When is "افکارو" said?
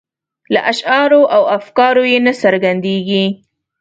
1.57-2.03